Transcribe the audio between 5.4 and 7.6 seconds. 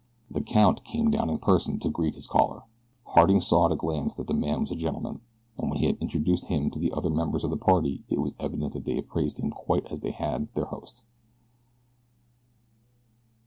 and when he had introduced him to the other members of the